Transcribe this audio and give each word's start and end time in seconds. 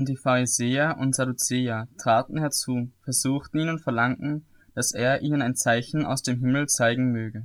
Und 0.00 0.08
die 0.08 0.16
Pharisäer 0.16 0.96
und 0.98 1.14
Sadduzäer 1.14 1.86
traten 1.98 2.38
herzu, 2.38 2.90
versuchten 3.02 3.58
ihn 3.58 3.68
und 3.68 3.82
verlangten, 3.82 4.46
dass 4.74 4.92
er 4.92 5.20
ihnen 5.20 5.42
ein 5.42 5.54
Zeichen 5.54 6.06
aus 6.06 6.22
dem 6.22 6.38
Himmel 6.38 6.68
zeigen 6.68 7.12
möge. 7.12 7.44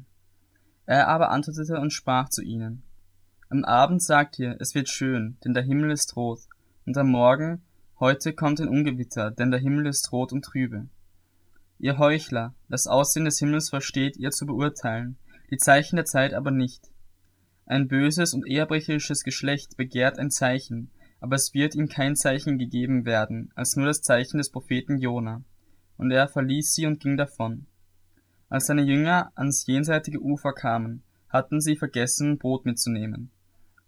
Er 0.86 1.10
aber 1.10 1.32
antwortete 1.32 1.78
und 1.82 1.92
sprach 1.92 2.30
zu 2.30 2.42
ihnen, 2.42 2.82
Am 3.50 3.66
Abend 3.66 4.02
sagt 4.02 4.40
ihr, 4.40 4.56
es 4.62 4.74
wird 4.74 4.88
schön, 4.88 5.36
denn 5.44 5.54
der 5.54 5.64
Himmel 5.64 5.92
ist 5.92 6.16
rot, 6.16 6.44
und 6.86 6.98
am 6.98 7.10
Morgen, 7.10 7.62
heute 8.00 8.32
kommt 8.32 8.62
ein 8.62 8.70
Ungewitter, 8.70 9.32
denn 9.32 9.52
der 9.52 9.60
Himmel 9.60 9.88
ist 9.88 10.14
rot 10.14 10.32
und 10.32 10.46
trübe. 10.46 10.88
Ihr 11.78 11.98
Heuchler, 11.98 12.54
das 12.70 12.88
Aussehen 12.88 13.26
des 13.26 13.38
Himmels 13.38 13.70
versteht 13.70 14.16
ihr 14.16 14.32
zu 14.32 14.46
beurteilen, 14.46 15.18
die 15.52 15.58
Zeichen 15.58 15.98
der 15.98 16.06
Zeit 16.06 16.34
aber 16.34 16.52
nicht. 16.52 16.90
Ein 17.66 17.90
böses 17.90 18.34
und 18.34 18.48
ehrbrecherisches 18.48 19.26
Geschlecht 19.26 19.76
begehrt 19.76 20.20
ein 20.20 20.32
Zeichen, 20.32 20.90
aber 21.26 21.38
es 21.38 21.56
wird 21.56 21.74
ihm 21.74 21.90
kein 21.90 22.16
Zeichen 22.16 22.60
gegeben 22.60 23.04
werden, 23.04 23.50
als 23.56 23.76
nur 23.76 23.88
das 23.88 24.04
Zeichen 24.04 24.38
des 24.38 24.52
Propheten 24.52 25.00
Jona. 25.00 25.44
Und 25.98 26.12
er 26.12 26.28
verließ 26.28 26.76
sie 26.76 26.86
und 26.86 27.00
ging 27.00 27.18
davon. 27.18 27.66
Als 28.48 28.68
seine 28.68 28.84
Jünger 28.84 29.32
ans 29.34 29.66
jenseitige 29.66 30.22
Ufer 30.22 30.54
kamen, 30.54 31.02
hatten 31.30 31.62
sie 31.62 31.78
vergessen, 31.78 32.38
Brot 32.38 32.68
mitzunehmen. 32.68 33.32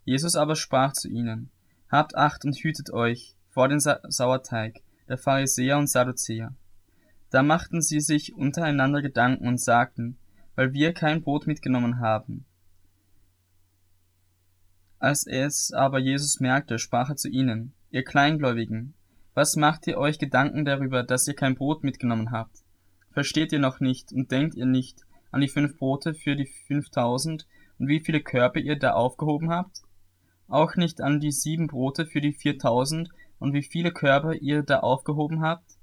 Jesus 0.03 0.35
aber 0.35 0.55
sprach 0.55 0.93
zu 0.93 1.09
ihnen, 1.09 1.51
Habt 1.91 2.17
Acht 2.17 2.43
und 2.43 2.55
hütet 2.55 2.91
euch 2.91 3.35
vor 3.49 3.67
den 3.67 3.79
Sa 3.79 3.99
Sauerteig 4.07 4.81
der 5.07 5.19
Pharisäer 5.19 5.77
und 5.77 5.91
Sadduzäer. 5.91 6.55
Da 7.29 7.43
machten 7.43 7.83
sie 7.83 7.99
sich 7.99 8.33
untereinander 8.33 9.03
Gedanken 9.03 9.47
und 9.47 9.61
sagten, 9.61 10.17
weil 10.55 10.73
wir 10.73 10.91
kein 10.91 11.21
Brot 11.21 11.45
mitgenommen 11.45 11.99
haben. 11.99 12.46
Als 14.99 15.27
es 15.27 15.71
aber 15.71 15.99
Jesus 15.99 16.39
merkte, 16.39 16.79
sprach 16.79 17.09
er 17.09 17.15
zu 17.15 17.29
ihnen, 17.29 17.73
ihr 17.91 18.03
Kleingläubigen, 18.03 18.95
was 19.35 19.55
macht 19.55 19.85
ihr 19.85 19.97
euch 19.97 20.17
Gedanken 20.17 20.65
darüber, 20.65 21.03
dass 21.03 21.27
ihr 21.27 21.35
kein 21.35 21.55
Brot 21.55 21.83
mitgenommen 21.83 22.31
habt? 22.31 22.63
Versteht 23.11 23.51
ihr 23.51 23.59
noch 23.59 23.79
nicht 23.79 24.11
und 24.11 24.31
denkt 24.31 24.55
ihr 24.55 24.65
nicht 24.65 25.01
an 25.31 25.41
die 25.41 25.47
fünf 25.47 25.77
Brote 25.77 26.15
für 26.15 26.35
die 26.35 26.49
fünftausend 26.67 27.45
und 27.77 27.87
wie 27.87 27.99
viele 27.99 28.21
Körper 28.21 28.59
ihr 28.59 28.77
da 28.77 28.93
aufgehoben 28.93 29.51
habt? 29.51 29.81
Auch 30.47 30.75
nicht 30.75 31.01
an 31.01 31.19
die 31.19 31.31
sieben 31.31 31.67
Brote 31.67 32.07
für 32.07 32.21
die 32.21 32.33
viertausend 32.33 33.09
und 33.37 33.53
wie 33.53 33.63
viele 33.63 33.91
Körper 33.91 34.33
ihr 34.33 34.63
da 34.63 34.79
aufgehoben 34.79 35.41
habt? 35.41 35.77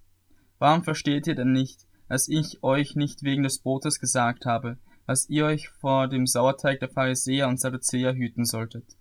Warum 0.59 0.83
versteht 0.83 1.29
ihr 1.29 1.37
denn 1.37 1.53
nicht, 1.53 1.87
als 2.09 2.29
ich 2.29 2.62
euch 2.62 2.97
nicht 2.97 3.23
wegen 3.23 3.45
des 3.45 3.61
Brotes 3.61 4.01
gesagt 4.01 4.45
habe, 4.45 4.79
was 5.07 5.29
ihr 5.29 5.45
euch 5.45 5.69
vor 5.69 6.09
dem 6.09 6.27
Sauerteig 6.27 6.81
der 6.81 6.89
Pharisäer 6.89 7.48
und 7.48 7.61
Sadduzäer 7.61 8.15
hüten 8.15 8.45
solltet. 8.45 8.97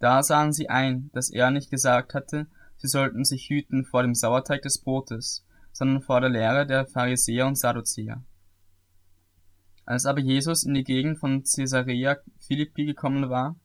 Da 0.00 0.22
sahen 0.22 0.52
sie 0.52 0.70
ein, 0.70 1.10
dass 1.12 1.30
er 1.30 1.50
nicht 1.50 1.70
gesagt 1.70 2.14
hatte, 2.14 2.46
sie 2.78 2.88
sollten 2.88 3.24
sich 3.24 3.50
hüten 3.50 3.84
vor 3.84 4.02
dem 4.02 4.14
Sauerteig 4.14 4.62
des 4.62 4.78
Brotes, 4.78 5.46
sondern 5.72 6.02
vor 6.02 6.22
der 6.22 6.30
Lehre 6.30 6.66
der 6.66 6.86
Pharisäer 6.86 7.46
und 7.46 7.58
Sadduzäer. 7.58 8.24
Als 9.84 10.06
aber 10.06 10.20
Jesus 10.20 10.64
in 10.64 10.72
die 10.72 10.84
Gegend 10.84 11.18
von 11.18 11.44
Caesarea 11.44 12.16
Philippi 12.38 12.86
gekommen 12.86 13.28
war, 13.28 13.56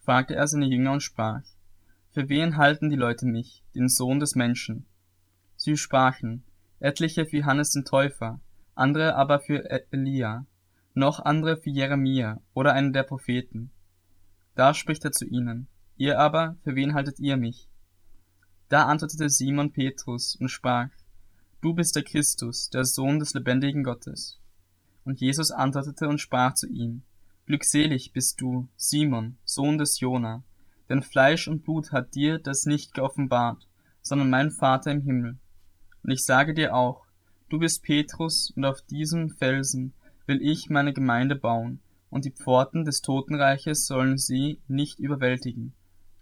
fragte 0.00 0.34
er 0.34 0.46
seine 0.46 0.66
Jünger 0.66 0.92
und 0.92 1.02
sprach, 1.02 1.42
Für 2.10 2.28
wen 2.28 2.58
halten 2.58 2.90
die 2.90 2.96
Leute 2.96 3.24
mich, 3.24 3.64
den 3.74 3.88
Sohn 3.88 4.20
des 4.20 4.34
Menschen? 4.34 4.86
Sie 5.56 5.76
sprachen, 5.76 6.44
etliche 6.80 7.24
für 7.24 7.38
Johannes 7.38 7.70
den 7.70 7.84
Täufer, 7.84 8.40
andere 8.74 9.14
aber 9.14 9.40
für 9.40 9.70
e- 9.70 9.86
Elia, 9.90 10.46
noch 10.92 11.20
andere 11.20 11.56
für 11.56 11.70
Jeremia 11.70 12.42
oder 12.52 12.74
einen 12.74 12.92
der 12.92 13.04
Propheten. 13.04 13.70
Da 14.54 14.74
spricht 14.74 15.04
er 15.04 15.12
zu 15.12 15.24
ihnen, 15.24 15.68
ihr 15.98 16.18
aber, 16.18 16.56
für 16.64 16.74
wen 16.74 16.94
haltet 16.94 17.20
ihr 17.20 17.36
mich? 17.36 17.68
Da 18.68 18.86
antwortete 18.86 19.28
Simon 19.30 19.72
Petrus 19.72 20.36
und 20.36 20.48
sprach, 20.48 20.90
Du 21.60 21.74
bist 21.74 21.96
der 21.96 22.04
Christus, 22.04 22.70
der 22.70 22.84
Sohn 22.84 23.18
des 23.18 23.34
lebendigen 23.34 23.82
Gottes. 23.82 24.38
Und 25.04 25.20
Jesus 25.20 25.50
antwortete 25.50 26.08
und 26.08 26.20
sprach 26.20 26.54
zu 26.54 26.68
ihm, 26.68 27.02
Glückselig 27.46 28.12
bist 28.12 28.40
du, 28.40 28.68
Simon, 28.76 29.38
Sohn 29.44 29.78
des 29.78 30.00
Jona, 30.00 30.44
denn 30.88 31.02
Fleisch 31.02 31.48
und 31.48 31.64
Blut 31.64 31.92
hat 31.92 32.14
dir 32.14 32.38
das 32.38 32.66
nicht 32.66 32.94
geoffenbart, 32.94 33.66
sondern 34.02 34.30
mein 34.30 34.50
Vater 34.50 34.92
im 34.92 35.00
Himmel. 35.00 35.38
Und 36.02 36.10
ich 36.10 36.24
sage 36.24 36.54
dir 36.54 36.74
auch, 36.74 37.06
du 37.48 37.58
bist 37.58 37.82
Petrus, 37.82 38.50
und 38.54 38.64
auf 38.64 38.82
diesem 38.82 39.30
Felsen 39.30 39.94
will 40.26 40.42
ich 40.42 40.68
meine 40.68 40.92
Gemeinde 40.92 41.36
bauen, 41.36 41.80
und 42.10 42.24
die 42.24 42.30
Pforten 42.30 42.84
des 42.84 43.00
Totenreiches 43.00 43.86
sollen 43.86 44.18
sie 44.18 44.60
nicht 44.68 44.98
überwältigen. 44.98 45.72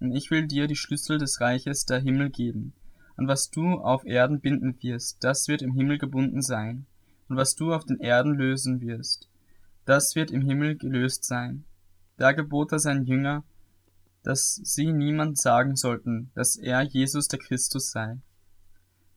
Und 0.01 0.13
ich 0.13 0.31
will 0.31 0.47
dir 0.47 0.67
die 0.67 0.77
Schlüssel 0.77 1.19
des 1.19 1.41
Reiches 1.41 1.87
der 1.87 2.01
Himmel 2.01 2.31
geben. 2.31 2.75
Und 3.17 3.29
was 3.29 3.51
du 3.51 3.75
auf 3.75 4.05
Erden 4.05 4.41
binden 4.41 4.77
wirst, 4.83 5.25
das 5.25 5.49
wird 5.49 5.63
im 5.63 5.75
Himmel 5.75 5.99
gebunden 5.99 6.43
sein. 6.43 6.87
Und 7.29 7.37
was 7.37 7.55
du 7.55 7.73
auf 7.73 7.85
den 7.85 7.99
Erden 7.99 8.35
lösen 8.35 8.81
wirst, 8.81 9.29
das 9.85 10.15
wird 10.15 10.31
im 10.31 10.43
Himmel 10.43 10.77
gelöst 10.77 11.25
sein. 11.25 11.65
Da 12.19 12.33
gebot 12.33 12.73
er 12.73 12.79
seinen 12.79 13.05
Jünger, 13.05 13.45
dass 14.23 14.57
sie 14.57 14.93
niemand 14.93 15.39
sagen 15.39 15.77
sollten, 15.77 16.31
dass 16.35 16.57
er 16.57 16.83
Jesus 16.83 17.29
der 17.29 17.39
Christus 17.39 17.91
sei. 17.91 18.19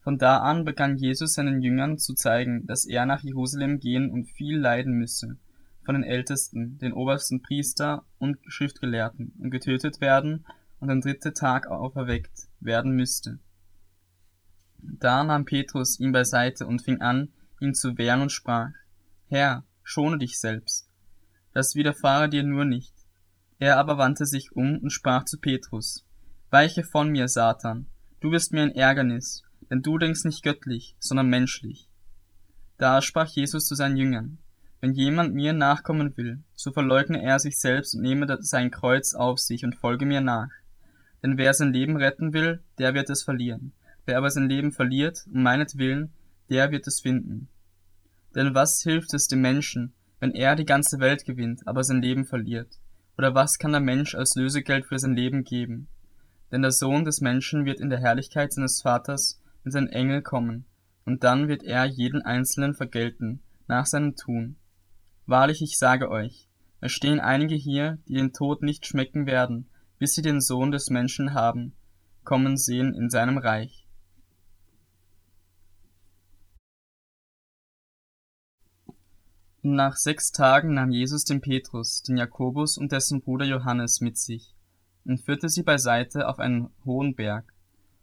Von 0.01 0.17
da 0.17 0.37
an 0.37 0.65
begann 0.65 0.97
Jesus 0.97 1.33
seinen 1.33 1.61
Jüngern 1.61 1.97
zu 1.97 2.13
zeigen, 2.13 2.65
dass 2.67 2.85
er 2.85 3.05
nach 3.05 3.21
Jerusalem 3.21 3.79
gehen 3.79 4.09
und 4.11 4.29
viel 4.29 4.57
leiden 4.57 4.93
müsse, 4.93 5.37
von 5.83 5.95
den 5.95 6.03
Ältesten, 6.03 6.77
den 6.77 6.93
obersten 6.93 7.41
Priester 7.41 8.05
und 8.17 8.37
Schriftgelehrten, 8.47 9.33
und 9.39 9.51
getötet 9.51 9.99
werden 9.99 10.45
und 10.79 10.89
am 10.89 11.01
dritten 11.01 11.33
Tag 11.33 11.67
auferweckt 11.67 12.47
werden 12.59 12.95
müsste. 12.95 13.39
Da 14.77 15.23
nahm 15.23 15.45
Petrus 15.45 15.99
ihn 15.99 16.11
beiseite 16.11 16.65
und 16.65 16.81
fing 16.81 17.01
an, 17.01 17.29
ihn 17.59 17.73
zu 17.73 17.97
wehren 17.97 18.21
und 18.21 18.31
sprach, 18.31 18.69
Herr, 19.27 19.63
schone 19.83 20.17
dich 20.17 20.39
selbst. 20.39 20.89
Das 21.53 21.75
widerfahre 21.75 22.29
dir 22.29 22.43
nur 22.43 22.65
nicht. 22.65 22.93
Er 23.57 23.77
aber 23.77 23.97
wandte 23.97 24.25
sich 24.25 24.53
um 24.53 24.77
und 24.77 24.91
sprach 24.91 25.25
zu 25.25 25.37
Petrus, 25.39 26.05
Weiche 26.49 26.83
von 26.83 27.09
mir, 27.09 27.27
Satan, 27.27 27.87
du 28.21 28.31
bist 28.31 28.53
mir 28.53 28.63
ein 28.63 28.75
Ärgernis, 28.75 29.43
denn 29.69 29.81
du 29.81 29.97
denkst 29.97 30.23
nicht 30.23 30.43
göttlich, 30.43 30.95
sondern 30.99 31.27
menschlich. 31.27 31.89
Da 32.77 33.01
sprach 33.01 33.27
Jesus 33.27 33.65
zu 33.65 33.75
seinen 33.75 33.97
Jüngern, 33.97 34.37
wenn 34.79 34.93
jemand 34.93 35.35
mir 35.35 35.51
nachkommen 35.51 36.15
will, 36.15 36.41
so 36.55 36.71
verleugne 36.71 37.21
er 37.21 37.39
sich 37.39 37.59
selbst 37.59 37.95
und 37.95 38.01
nehme 38.01 38.25
sein 38.41 38.71
Kreuz 38.71 39.13
auf 39.13 39.39
sich 39.39 39.65
und 39.65 39.75
folge 39.75 40.05
mir 40.05 40.21
nach. 40.21 40.49
Denn 41.23 41.37
wer 41.37 41.53
sein 41.53 41.73
Leben 41.73 41.97
retten 41.97 42.33
will, 42.33 42.61
der 42.77 42.93
wird 42.93 43.09
es 43.09 43.23
verlieren. 43.23 43.73
Wer 44.05 44.17
aber 44.17 44.29
sein 44.29 44.49
Leben 44.49 44.71
verliert, 44.71 45.25
um 45.31 45.43
meinetwillen, 45.43 46.11
der 46.49 46.71
wird 46.71 46.87
es 46.87 47.01
finden. 47.01 47.47
Denn 48.35 48.55
was 48.55 48.81
hilft 48.81 49.13
es 49.13 49.27
dem 49.27 49.41
Menschen, 49.41 49.93
wenn 50.19 50.31
er 50.31 50.55
die 50.55 50.65
ganze 50.65 50.99
Welt 50.99 51.25
gewinnt, 51.25 51.67
aber 51.67 51.83
sein 51.83 52.01
Leben 52.01 52.25
verliert? 52.25 52.79
Oder 53.17 53.35
was 53.35 53.57
kann 53.57 53.71
der 53.71 53.81
Mensch 53.81 54.15
als 54.15 54.35
Lösegeld 54.35 54.85
für 54.85 54.97
sein 54.97 55.15
Leben 55.15 55.43
geben? 55.43 55.87
Denn 56.51 56.61
der 56.61 56.71
Sohn 56.71 57.05
des 57.05 57.21
Menschen 57.21 57.65
wird 57.65 57.79
in 57.79 57.89
der 57.89 57.99
Herrlichkeit 57.99 58.53
seines 58.53 58.81
Vaters 58.81 59.41
mit 59.63 59.73
seinen 59.73 59.89
Engel 59.89 60.21
kommen, 60.21 60.65
und 61.05 61.23
dann 61.23 61.47
wird 61.47 61.63
er 61.63 61.85
jeden 61.85 62.21
Einzelnen 62.21 62.73
vergelten, 62.75 63.41
nach 63.67 63.85
seinem 63.85 64.15
Tun. 64.15 64.55
Wahrlich, 65.25 65.61
ich 65.61 65.77
sage 65.77 66.09
euch, 66.09 66.47
es 66.81 66.91
stehen 66.91 67.19
einige 67.19 67.55
hier, 67.55 67.97
die 68.07 68.13
den 68.13 68.31
Tod 68.31 68.63
nicht 68.63 68.85
schmecken 68.85 69.25
werden, 69.25 69.69
bis 69.99 70.15
sie 70.15 70.21
den 70.21 70.41
Sohn 70.41 70.71
des 70.71 70.89
Menschen 70.89 71.33
haben, 71.33 71.73
kommen 72.23 72.57
sehen 72.57 72.95
in 72.95 73.09
seinem 73.09 73.37
Reich. 73.37 73.85
Nach 79.61 79.97
sechs 79.97 80.31
Tagen 80.31 80.73
nahm 80.73 80.89
Jesus 80.89 81.25
den 81.25 81.41
Petrus, 81.41 82.01
den 82.01 82.17
Jakobus 82.17 82.77
und 82.77 82.91
dessen 82.91 83.21
Bruder 83.21 83.45
Johannes 83.45 84.01
mit 84.01 84.17
sich 84.17 84.55
und 85.05 85.19
führte 85.19 85.49
sie 85.49 85.63
beiseite 85.63 86.27
auf 86.27 86.39
einen 86.39 86.69
hohen 86.85 87.13
Berg 87.15 87.53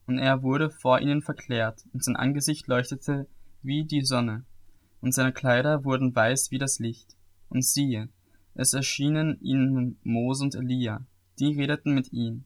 und 0.06 0.18
er 0.18 0.42
wurde 0.42 0.70
vor 0.70 1.00
ihnen 1.00 1.22
verklärt, 1.22 1.84
und 1.92 2.04
sein 2.04 2.16
Angesicht 2.16 2.66
leuchtete 2.68 3.26
wie 3.62 3.84
die 3.84 4.02
Sonne, 4.02 4.44
und 5.00 5.12
seine 5.12 5.32
Kleider 5.32 5.84
wurden 5.84 6.14
weiß 6.14 6.50
wie 6.50 6.58
das 6.58 6.78
Licht. 6.78 7.16
Und 7.48 7.64
siehe, 7.64 8.08
es 8.54 8.72
erschienen 8.72 9.38
ihnen 9.40 9.98
Mose 10.02 10.44
und 10.44 10.54
Elia, 10.54 11.04
die 11.38 11.54
redeten 11.54 11.94
mit 11.94 12.12
ihm. 12.12 12.44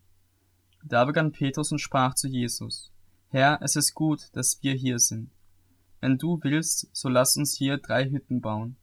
Da 0.84 1.04
begann 1.04 1.32
Petrus 1.32 1.72
und 1.72 1.78
sprach 1.78 2.14
zu 2.14 2.28
Jesus, 2.28 2.90
Herr, 3.28 3.60
es 3.62 3.76
ist 3.76 3.94
gut, 3.94 4.28
dass 4.32 4.58
wir 4.62 4.75
hier 4.75 4.98
sind. 4.98 5.31
Wenn 6.00 6.19
du 6.19 6.40
willst, 6.42 6.88
so 6.92 7.08
lass 7.08 7.37
uns 7.37 7.54
hier 7.56 7.76
drei 7.78 8.08
Hütten 8.08 8.40
bauen, 8.40 8.76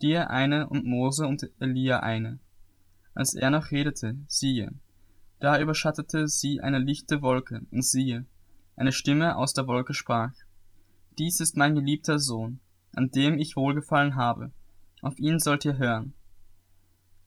dir 0.00 0.30
eine 0.30 0.68
und 0.68 0.84
Mose 0.84 1.26
und 1.26 1.50
Elia 1.58 2.00
eine. 2.00 2.38
Als 3.14 3.34
er 3.34 3.50
noch 3.50 3.70
redete, 3.70 4.16
siehe, 4.28 4.72
da 5.40 5.60
überschattete 5.60 6.28
sie 6.28 6.60
eine 6.60 6.78
lichte 6.78 7.22
Wolke, 7.22 7.62
und 7.70 7.84
siehe, 7.84 8.24
eine 8.76 8.92
Stimme 8.92 9.36
aus 9.36 9.52
der 9.52 9.66
Wolke 9.66 9.94
sprach, 9.94 10.32
Dies 11.18 11.40
ist 11.40 11.56
mein 11.56 11.74
geliebter 11.74 12.18
Sohn, 12.18 12.60
an 12.94 13.10
dem 13.10 13.38
ich 13.38 13.56
wohlgefallen 13.56 14.14
habe, 14.14 14.52
auf 15.02 15.18
ihn 15.18 15.38
sollt 15.38 15.64
ihr 15.64 15.76
hören. 15.76 16.14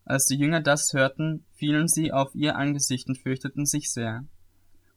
Als 0.05 0.25
die 0.25 0.35
Jünger 0.35 0.61
das 0.61 0.93
hörten, 0.93 1.45
fielen 1.51 1.87
sie 1.87 2.11
auf 2.11 2.35
ihr 2.35 2.57
Angesicht 2.57 3.07
und 3.07 3.17
fürchteten 3.17 3.65
sich 3.65 3.91
sehr. 3.91 4.25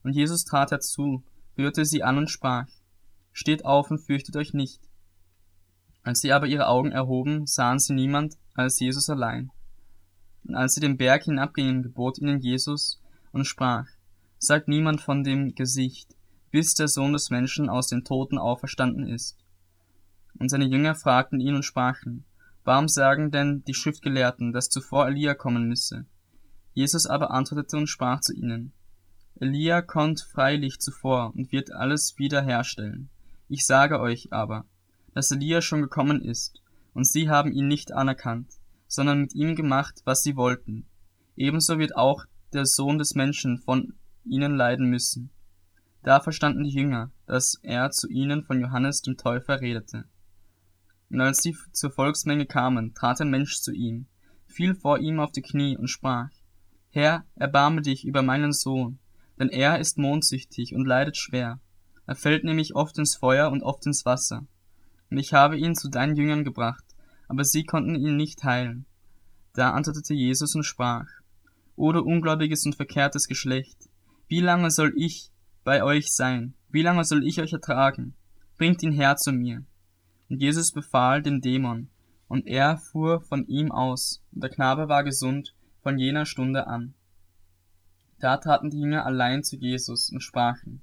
Und 0.03 0.13
Jesus 0.13 0.45
trat 0.45 0.73
herzu, 0.73 1.23
rührte 1.57 1.85
sie 1.85 2.03
an 2.03 2.19
und 2.19 2.31
sprach, 2.31 2.67
Steht 3.33 3.65
auf 3.65 3.91
und 3.91 3.99
fürchtet 3.99 4.37
euch 4.37 4.55
nicht. 4.55 4.81
Als 6.03 6.21
sie 6.21 6.33
aber 6.33 6.47
ihre 6.47 6.69
Augen 6.69 6.93
erhoben, 6.93 7.47
sahen 7.47 7.79
sie 7.79 7.93
niemand 7.93 8.37
als 8.55 8.81
Jesus 8.81 9.11
allein. 9.11 9.51
Und 10.45 10.55
als 10.55 10.75
sie 10.75 10.81
den 10.81 10.97
Berg 10.97 11.25
hinabgingen, 11.25 11.83
gebot 11.83 12.19
ihnen 12.19 12.41
Jesus 12.41 13.01
und 13.33 13.45
sprach, 13.45 13.87
Sagt 14.39 14.69
niemand 14.69 15.01
von 15.01 15.25
dem 15.25 15.55
Gesicht, 15.55 16.17
bis 16.51 16.75
der 16.75 16.89
Sohn 16.89 17.13
des 17.13 17.31
Menschen 17.31 17.69
aus 17.69 17.89
den 17.89 18.05
Toten 18.05 18.39
auferstanden 18.39 19.07
ist. 19.07 19.37
Und 20.39 20.49
seine 20.49 20.67
Jünger 20.67 20.95
fragten 20.95 21.41
ihn 21.41 21.55
und 21.55 21.65
sprachen, 21.65 22.25
Warum 22.67 22.89
sagen 22.89 23.31
denn 23.31 23.63
die 23.63 23.75
Schriftgelehrten, 23.75 24.53
dass 24.53 24.71
zuvor 24.71 25.07
Elia 25.07 25.35
kommen 25.35 25.69
müsse? 25.69 26.05
Jesus 26.75 27.07
aber 27.07 27.31
antwortete 27.31 27.77
und 27.77 27.87
sprach 27.87 28.21
zu 28.21 28.35
ihnen, 28.35 28.73
Elia 29.37 29.83
kommt 29.83 30.21
freilich 30.21 30.81
zuvor 30.81 31.33
und 31.37 31.53
wird 31.53 31.73
alles 31.73 32.19
wieder 32.19 32.43
herstellen. 32.43 33.09
Ich 33.49 33.67
sage 33.67 34.01
euch 34.01 34.33
aber, 34.33 34.65
dass 35.15 35.31
Elia 35.31 35.63
schon 35.63 35.81
gekommen 35.81 36.21
ist, 36.21 36.61
und 36.93 37.07
sie 37.07 37.31
haben 37.31 37.53
ihn 37.53 37.69
nicht 37.69 37.93
anerkannt, 37.93 38.55
sondern 38.89 39.21
mit 39.21 39.35
ihm 39.37 39.55
gemacht, 39.55 40.03
was 40.05 40.25
sie 40.25 40.35
wollten. 40.35 40.89
Ebenso 41.37 41.79
wird 41.79 41.95
auch 41.95 42.25
der 42.53 42.67
Sohn 42.67 42.99
des 42.99 43.15
Menschen 43.15 43.59
von 43.59 43.95
ihnen 44.25 44.57
leiden 44.57 44.91
müssen. 44.91 45.31
Da 46.03 46.19
verstanden 46.19 46.65
die 46.65 46.75
Jünger, 46.75 47.13
dass 47.27 47.61
er 47.63 47.93
zu 47.93 48.09
ihnen 48.09 48.43
von 48.43 48.61
Johannes 48.61 49.03
dem 49.03 49.17
Täufer 49.17 49.61
redete. 49.61 50.07
Und 51.11 51.21
als 51.21 51.39
sie 51.39 51.57
zur 51.73 51.91
Volksmenge 51.91 52.47
kamen, 52.47 52.95
trat 52.95 53.21
ein 53.21 53.31
Mensch 53.31 53.61
zu 53.61 53.73
ihm, 53.73 54.07
fiel 54.47 54.75
vor 54.75 54.99
ihm 54.99 55.21
auf 55.21 55.33
die 55.33 55.43
Knie 55.43 55.77
und 55.77 55.89
sprach, 55.89 56.31
Herr, 56.91 57.25
erbarme 57.35 57.83
dich 57.83 58.05
über 58.05 58.23
meinen 58.23 58.53
Sohn, 58.53 58.99
denn 59.39 59.49
er 59.49 59.79
ist 59.79 59.99
mondsüchtig 59.99 60.75
und 60.75 60.87
leidet 60.87 61.17
schwer. 61.17 61.61
Er 62.07 62.17
fällt 62.17 62.45
nämlich 62.45 62.75
oft 62.75 62.99
ins 62.99 63.17
Feuer 63.17 63.51
und 63.51 63.63
oft 63.63 63.87
ins 63.87 64.05
Wasser 64.05 64.47
und 65.11 65.19
ich 65.19 65.33
habe 65.33 65.57
ihn 65.57 65.75
zu 65.75 65.89
deinen 65.89 66.17
Jüngern 66.17 66.45
gebracht, 66.45 66.85
aber 67.29 67.45
sie 67.45 67.65
konnten 67.65 67.95
ihn 67.95 68.17
nicht 68.17 68.45
heilen. 68.45 68.87
Da 69.55 69.71
antwortete 69.71 70.15
Jesus 70.15 70.55
und 70.55 70.65
sprach, 70.65 71.07
O 71.77 71.93
du 71.93 72.01
ungläubiges 72.01 72.65
und 72.67 72.77
verkehrtes 72.77 73.29
Geschlecht, 73.29 73.77
wie 74.29 74.41
lange 74.41 74.71
soll 74.71 74.93
ich 74.97 75.31
bei 75.65 75.83
euch 75.83 76.13
sein? 76.13 76.55
Wie 76.71 76.83
lange 76.83 77.05
soll 77.05 77.27
ich 77.27 77.41
euch 77.41 77.53
ertragen? 77.53 78.15
Bringt 78.59 78.83
ihn 78.83 78.93
her 78.93 79.17
zu 79.17 79.33
mir. 79.33 79.65
Und 80.29 80.41
Jesus 80.41 80.73
befahl 80.73 81.23
dem 81.23 81.41
Dämon, 81.41 81.89
und 82.29 82.47
er 82.47 82.79
fuhr 82.79 83.21
von 83.21 83.47
ihm 83.47 83.71
aus, 83.71 84.23
und 84.33 84.43
der 84.43 84.51
Knabe 84.51 84.89
war 84.89 85.05
gesund 85.05 85.55
von 85.83 85.99
jener 85.99 86.27
Stunde 86.27 86.67
an. 86.67 86.95
Da 88.19 88.39
traten 88.39 88.71
die 88.71 88.81
Jünger 88.81 89.07
allein 89.07 89.45
zu 89.45 89.57
Jesus 89.57 90.11
und 90.11 90.21
sprachen, 90.21 90.83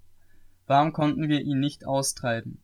Warum 0.65 0.93
konnten 0.93 1.27
wir 1.27 1.41
ihn 1.41 1.59
nicht 1.59 1.85
austreiben? 1.85 2.61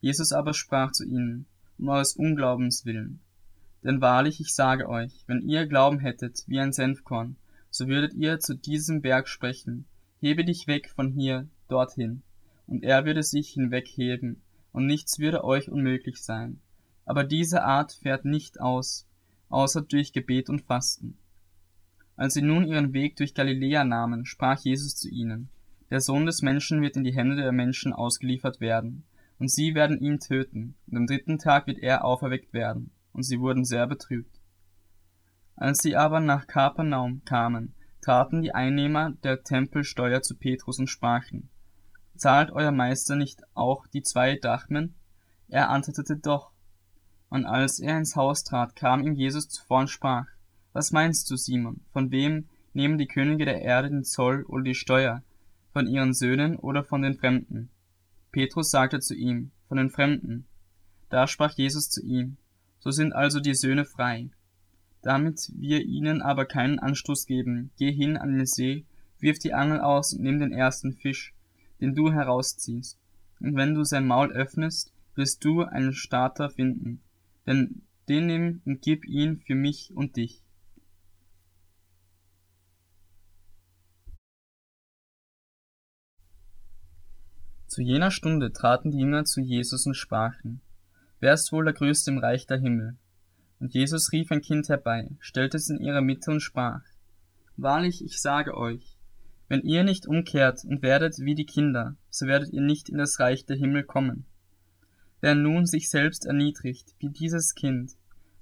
Jesus 0.00 0.32
aber 0.32 0.54
sprach 0.54 0.92
zu 0.92 1.04
ihnen, 1.04 1.46
um 1.78 1.88
eures 1.88 2.16
Unglaubens 2.16 2.86
willen. 2.86 3.20
Denn 3.84 4.00
wahrlich, 4.00 4.40
ich 4.40 4.54
sage 4.54 4.88
euch, 4.88 5.24
wenn 5.26 5.42
ihr 5.42 5.66
Glauben 5.66 5.98
hättet 5.98 6.44
wie 6.46 6.60
ein 6.60 6.72
Senfkorn, 6.72 7.36
so 7.70 7.88
würdet 7.88 8.14
ihr 8.14 8.38
zu 8.38 8.54
diesem 8.54 9.02
Berg 9.02 9.28
sprechen, 9.28 9.86
hebe 10.18 10.44
dich 10.44 10.66
weg 10.66 10.90
von 10.90 11.10
hier 11.10 11.48
dorthin, 11.68 12.22
und 12.66 12.84
er 12.84 13.04
würde 13.04 13.22
sich 13.22 13.50
hinwegheben, 13.50 14.40
und 14.72 14.86
nichts 14.86 15.18
würde 15.18 15.44
euch 15.44 15.70
unmöglich 15.70 16.22
sein. 16.22 16.60
Aber 17.04 17.24
diese 17.24 17.62
Art 17.62 17.92
fährt 17.92 18.24
nicht 18.24 18.60
aus, 18.60 19.06
außer 19.48 19.82
durch 19.82 20.12
Gebet 20.12 20.48
und 20.48 20.62
Fasten. 20.62 21.18
Als 22.16 22.34
sie 22.34 22.42
nun 22.42 22.66
ihren 22.66 22.92
Weg 22.92 23.16
durch 23.16 23.34
Galiläa 23.34 23.84
nahmen, 23.84 24.26
sprach 24.26 24.60
Jesus 24.60 24.96
zu 24.96 25.08
ihnen, 25.08 25.48
der 25.90 26.00
Sohn 26.00 26.26
des 26.26 26.42
Menschen 26.42 26.80
wird 26.80 26.96
in 26.96 27.04
die 27.04 27.14
Hände 27.14 27.36
der 27.36 27.52
Menschen 27.52 27.92
ausgeliefert 27.92 28.60
werden 28.60 29.04
und 29.42 29.50
sie 29.50 29.74
werden 29.74 29.98
ihn 29.98 30.20
töten, 30.20 30.76
und 30.86 30.96
am 30.96 31.06
dritten 31.08 31.36
Tag 31.36 31.66
wird 31.66 31.80
er 31.80 32.04
auferweckt 32.04 32.52
werden. 32.52 32.92
Und 33.12 33.24
sie 33.24 33.40
wurden 33.40 33.64
sehr 33.64 33.88
betrübt. 33.88 34.40
Als 35.56 35.78
sie 35.78 35.96
aber 35.96 36.20
nach 36.20 36.46
Kapernaum 36.46 37.22
kamen, 37.24 37.74
traten 38.00 38.40
die 38.40 38.54
Einnehmer 38.54 39.14
der 39.24 39.42
Tempelsteuer 39.42 40.22
zu 40.22 40.36
Petrus 40.36 40.78
und 40.78 40.86
sprachen, 40.86 41.50
Zahlt 42.22 42.52
euer 42.52 42.70
Meister 42.70 43.16
nicht 43.16 43.42
auch 43.52 43.88
die 43.88 44.02
zwei 44.02 44.36
Drachmen? 44.36 44.94
Er 45.48 45.70
antwortete 45.70 46.14
doch. 46.14 46.52
Und 47.28 47.46
als 47.46 47.80
er 47.80 47.98
ins 47.98 48.14
Haus 48.14 48.44
trat, 48.44 48.76
kam 48.76 49.04
ihm 49.04 49.16
Jesus 49.16 49.48
zuvor 49.48 49.80
und 49.80 49.90
sprach, 49.90 50.26
Was 50.72 50.92
meinst 50.92 51.28
du, 51.28 51.36
Simon, 51.36 51.80
von 51.92 52.12
wem 52.12 52.48
nehmen 52.74 52.96
die 52.96 53.08
Könige 53.08 53.44
der 53.44 53.62
Erde 53.62 53.90
den 53.90 54.04
Zoll 54.04 54.44
oder 54.44 54.62
die 54.62 54.76
Steuer, 54.76 55.24
von 55.72 55.88
ihren 55.88 56.14
Söhnen 56.14 56.54
oder 56.54 56.84
von 56.84 57.02
den 57.02 57.18
Fremden? 57.18 57.70
Petrus 58.30 58.70
sagte 58.70 59.00
zu 59.00 59.16
ihm, 59.16 59.50
von 59.66 59.78
den 59.78 59.90
Fremden. 59.90 60.46
Da 61.08 61.26
sprach 61.26 61.54
Jesus 61.54 61.90
zu 61.90 62.04
ihm, 62.04 62.36
so 62.78 62.92
sind 62.92 63.12
also 63.12 63.40
die 63.40 63.56
Söhne 63.56 63.84
frei. 63.84 64.30
Damit 65.02 65.50
wir 65.56 65.80
ihnen 65.80 66.22
aber 66.22 66.44
keinen 66.44 66.78
Anstoß 66.78 67.26
geben, 67.26 67.72
geh 67.78 67.90
hin 67.90 68.16
an 68.16 68.36
den 68.36 68.46
See, 68.46 68.86
wirf 69.18 69.40
die 69.40 69.54
Angel 69.54 69.80
aus 69.80 70.12
und 70.12 70.22
nimm 70.22 70.38
den 70.38 70.52
ersten 70.52 70.92
Fisch, 70.92 71.34
den 71.82 71.96
du 71.96 72.12
herausziehst. 72.12 72.96
Und 73.40 73.56
wenn 73.56 73.74
du 73.74 73.82
sein 73.82 74.06
Maul 74.06 74.32
öffnest, 74.32 74.94
wirst 75.16 75.44
du 75.44 75.62
einen 75.62 75.92
Starter 75.92 76.48
finden, 76.48 77.02
denn 77.44 77.82
den 78.08 78.26
nimm 78.26 78.62
und 78.64 78.82
gib 78.82 79.04
ihn 79.04 79.40
für 79.40 79.56
mich 79.56 79.92
und 79.94 80.16
dich. 80.16 80.42
Zu 87.66 87.82
jener 87.82 88.10
Stunde 88.10 88.52
traten 88.52 88.92
die 88.92 88.98
Jünger 88.98 89.24
zu 89.24 89.40
Jesus 89.40 89.84
und 89.86 89.94
sprachen, 89.94 90.60
Wer 91.18 91.34
ist 91.34 91.52
wohl 91.52 91.64
der 91.64 91.74
Größte 91.74 92.10
im 92.10 92.18
Reich 92.18 92.46
der 92.46 92.58
Himmel? 92.58 92.96
Und 93.58 93.74
Jesus 93.74 94.12
rief 94.12 94.30
ein 94.30 94.40
Kind 94.40 94.68
herbei, 94.68 95.10
stellte 95.20 95.56
es 95.56 95.68
in 95.68 95.80
ihre 95.80 96.02
Mitte 96.02 96.30
und 96.30 96.40
sprach, 96.40 96.82
Wahrlich, 97.56 98.04
ich 98.04 98.20
sage 98.20 98.56
euch, 98.56 98.91
wenn 99.52 99.64
ihr 99.64 99.84
nicht 99.84 100.06
umkehrt 100.06 100.64
und 100.64 100.80
werdet 100.80 101.18
wie 101.18 101.34
die 101.34 101.44
Kinder, 101.44 101.94
so 102.08 102.26
werdet 102.26 102.54
ihr 102.54 102.62
nicht 102.62 102.88
in 102.88 102.96
das 102.96 103.20
Reich 103.20 103.44
der 103.44 103.54
Himmel 103.54 103.82
kommen. 103.82 104.24
Wer 105.20 105.34
nun 105.34 105.66
sich 105.66 105.90
selbst 105.90 106.24
erniedrigt, 106.24 106.94
wie 107.00 107.10
dieses 107.10 107.54
Kind, 107.54 107.92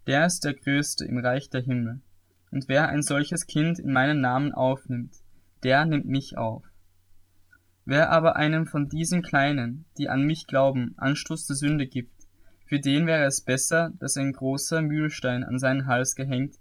der 0.07 0.25
ist 0.25 0.45
der 0.45 0.55
Größte 0.55 1.05
im 1.05 1.19
Reich 1.19 1.51
der 1.51 1.62
Himmel. 1.62 2.01
Und 2.53 2.69
wer 2.69 2.91
ein 2.91 3.03
solches 3.03 3.49
Kind 3.49 3.81
in 3.81 3.93
meinen 3.93 4.21
Namen 4.21 4.53
aufnimmt, 4.53 5.17
der 5.65 5.85
nimmt 5.85 6.07
mich 6.07 6.39
auf. 6.39 6.62
Wer 7.85 8.11
aber 8.11 8.37
einem 8.37 8.69
von 8.69 8.88
diesen 8.88 9.23
Kleinen, 9.23 9.87
die 9.99 10.09
an 10.09 10.23
mich 10.23 10.47
glauben, 10.47 10.95
Anstoß 10.97 11.49
der 11.49 11.57
Sünde 11.57 11.88
gibt, 11.88 12.14
für 12.67 12.79
den 12.79 13.09
wäre 13.09 13.25
es 13.25 13.40
besser, 13.40 13.90
dass 13.99 14.17
ein 14.17 14.33
großer 14.33 14.81
Mühlstein 14.81 15.43
an 15.43 15.59
seinen 15.59 15.87
Hals 15.87 16.14
gehängt 16.14 16.55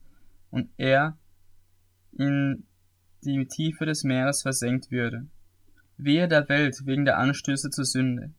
und 0.49 0.71
er 0.77 1.19
in 2.17 2.65
die 3.23 3.45
Tiefe 3.47 3.85
des 3.85 4.03
Meeres 4.03 4.41
versenkt 4.41 4.91
würde. 4.91 5.27
Wehe 5.97 6.27
der 6.27 6.47
Welt 6.47 6.85
wegen 6.85 7.05
der 7.05 7.17
Anstöße 7.17 7.69
zur 7.69 7.85
Sünde. 7.85 8.31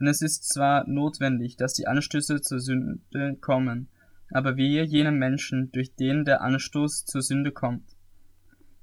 Denn 0.00 0.08
es 0.08 0.22
ist 0.22 0.48
zwar 0.48 0.88
notwendig, 0.88 1.56
dass 1.56 1.74
die 1.74 1.86
Anstöße 1.86 2.40
zur 2.40 2.58
Sünde 2.58 3.36
kommen, 3.40 3.88
aber 4.30 4.56
wehe 4.56 4.82
jenem 4.82 5.18
Menschen, 5.18 5.70
durch 5.72 5.94
den 5.94 6.24
der 6.24 6.40
Anstoß 6.40 7.04
zur 7.04 7.22
Sünde 7.22 7.52
kommt. 7.52 7.84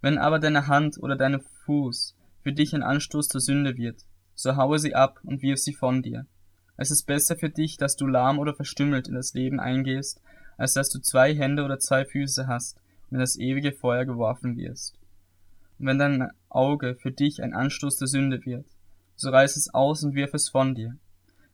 Wenn 0.02 0.18
aber 0.18 0.40
deine 0.40 0.68
Hand 0.68 0.98
oder 1.02 1.16
deine 1.16 1.42
Fuß 1.66 2.16
für 2.44 2.54
dich 2.54 2.74
ein 2.74 2.84
Anstoß 2.84 3.28
zur 3.28 3.42
Sünde 3.42 3.76
wird, 3.76 4.06
so 4.36 4.56
haue 4.56 4.80
sie 4.80 4.96
ab 4.96 5.20
und 5.24 5.42
wirf 5.42 5.60
sie 5.60 5.74
von 5.74 6.02
dir. 6.02 6.26
Es 6.78 6.92
ist 6.92 7.04
besser 7.04 7.36
für 7.36 7.50
dich, 7.50 7.76
dass 7.78 7.98
du 7.98 8.08
lahm 8.08 8.40
oder 8.40 8.54
verstümmelt 8.54 9.08
in 9.08 9.16
das 9.16 9.34
Leben 9.34 9.60
eingehst, 9.60 10.22
als 10.58 10.74
dass 10.74 10.90
du 10.90 11.00
zwei 11.00 11.34
Hände 11.34 11.64
oder 11.64 11.80
zwei 11.80 12.06
Füße 12.06 12.48
hast 12.48 12.78
und 13.10 13.16
in 13.16 13.20
das 13.20 13.38
ewige 13.38 13.74
Feuer 13.74 14.06
geworfen 14.06 14.56
wirst. 14.56 14.99
Und 15.80 15.88
wenn 15.88 15.98
dein 15.98 16.30
Auge 16.50 16.96
für 16.96 17.12
dich 17.12 17.42
ein 17.42 17.54
Anstoß 17.54 17.98
der 17.98 18.08
Sünde 18.08 18.46
wird, 18.46 18.66
so 19.16 19.30
reiß 19.30 19.56
es 19.56 19.74
aus 19.74 20.04
und 20.04 20.14
wirf 20.14 20.34
es 20.34 20.50
von 20.50 20.76
dir. 20.76 20.96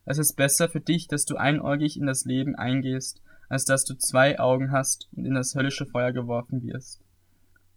Es 0.05 0.17
ist 0.17 0.36
besser 0.36 0.70
für 0.70 0.82
dich, 0.82 1.08
dass 1.08 1.25
du 1.25 1.36
einäugig 1.36 1.98
in 1.98 2.05
das 2.05 2.25
Leben 2.25 2.55
eingehst, 2.55 3.22
als 3.50 3.65
dass 3.65 3.84
du 3.86 3.96
zwei 3.96 4.39
Augen 4.39 4.72
hast 4.72 5.08
und 5.15 5.25
in 5.25 5.36
das 5.36 5.55
höllische 5.55 5.86
Feuer 5.86 6.12
geworfen 6.12 6.63
wirst. 6.63 7.01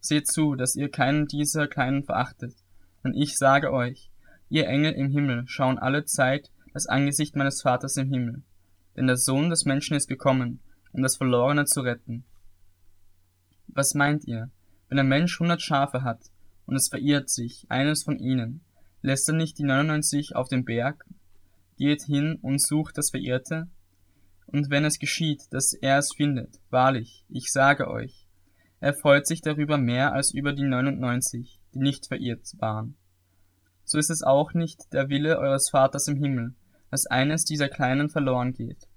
Seht 0.00 0.26
zu, 0.26 0.54
dass 0.54 0.76
ihr 0.76 0.90
keinen 0.90 1.26
dieser 1.26 1.68
Kleinen 1.68 2.04
verachtet, 2.04 2.54
und 3.02 3.14
ich 3.14 3.36
sage 3.36 3.72
euch, 3.72 4.10
ihr 4.48 4.66
Engel 4.66 4.92
im 4.92 5.10
Himmel 5.10 5.44
schauen 5.46 5.78
alle 5.78 6.04
Zeit 6.04 6.50
das 6.72 6.86
Angesicht 6.86 7.36
meines 7.36 7.62
Vaters 7.62 7.96
im 7.96 8.08
Himmel. 8.08 8.42
Denn 8.96 9.06
der 9.06 9.16
Sohn 9.16 9.50
des 9.50 9.64
Menschen 9.64 9.96
ist 9.96 10.08
gekommen, 10.08 10.60
um 10.92 11.02
das 11.02 11.16
Verlorene 11.16 11.64
zu 11.64 11.80
retten. 11.80 12.24
Was 13.68 13.94
meint 13.94 14.24
ihr, 14.26 14.50
wenn 14.88 14.98
ein 14.98 15.08
Mensch 15.08 15.38
hundert 15.38 15.62
Schafe 15.62 16.02
hat, 16.02 16.20
und 16.68 16.76
es 16.76 16.88
verirrt 16.88 17.30
sich, 17.30 17.64
eines 17.70 18.02
von 18.02 18.18
ihnen, 18.18 18.60
lässt 19.00 19.26
er 19.26 19.34
nicht 19.34 19.58
die 19.58 19.64
99 19.64 20.36
auf 20.36 20.48
dem 20.48 20.66
Berg, 20.66 21.06
geht 21.78 22.02
hin 22.02 22.38
und 22.42 22.60
sucht 22.60 22.98
das 22.98 23.10
Verirrte? 23.10 23.68
Und 24.46 24.68
wenn 24.68 24.84
es 24.84 24.98
geschieht, 24.98 25.44
dass 25.50 25.72
er 25.72 25.96
es 25.96 26.12
findet, 26.12 26.60
wahrlich, 26.68 27.24
ich 27.30 27.50
sage 27.52 27.88
euch, 27.88 28.26
er 28.80 28.92
freut 28.92 29.26
sich 29.26 29.40
darüber 29.40 29.78
mehr 29.78 30.12
als 30.12 30.34
über 30.34 30.52
die 30.52 30.64
99, 30.64 31.58
die 31.72 31.78
nicht 31.78 32.06
verirrt 32.06 32.46
waren. 32.58 32.96
so 33.84 33.96
ist 33.96 34.10
es 34.10 34.22
auch 34.22 34.52
nicht 34.52 34.92
der 34.92 35.08
Wille 35.08 35.38
eures 35.38 35.70
Vaters 35.70 36.06
im 36.06 36.16
Himmel, 36.16 36.54
dass 36.90 37.06
eines 37.06 37.46
dieser 37.46 37.70
Kleinen 37.70 38.10
verloren 38.10 38.52
geht. 38.52 38.88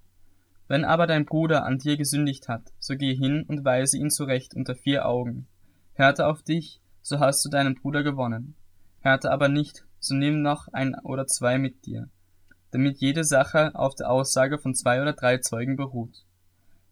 Wenn 0.67 0.83
aber 0.83 1.07
dein 1.07 1.23
Bruder 1.23 1.63
an 1.63 1.77
dir 1.77 1.95
gesündigt 1.95 2.49
hat, 2.49 2.73
so 2.79 2.97
geh 2.97 3.15
hin 3.15 3.45
und 3.47 3.63
weise 3.63 3.97
ihn 3.97 4.09
zurecht 4.09 4.55
unter 4.55 4.75
vier 4.75 5.05
Augen. 5.05 5.47
Hört 5.93 6.19
er 6.19 6.27
auf 6.27 6.43
dich, 6.43 6.81
so 7.01 7.19
hast 7.19 7.43
du 7.45 7.49
deinen 7.49 7.75
Bruder 7.75 8.03
gewonnen. 8.03 8.55
Hört 9.01 9.25
er 9.25 9.31
aber 9.31 9.49
nicht, 9.49 9.85
so 9.99 10.15
nimm 10.15 10.41
noch 10.41 10.67
ein 10.73 10.95
oder 11.03 11.27
zwei 11.27 11.57
mit 11.57 11.85
dir, 11.85 12.09
damit 12.71 12.99
jede 12.99 13.23
Sache 13.23 13.75
auf 13.75 13.95
der 13.95 14.09
Aussage 14.09 14.57
von 14.57 14.73
zwei 14.73 15.01
oder 15.01 15.13
drei 15.13 15.37
Zeugen 15.37 15.75
beruht. 15.75 16.25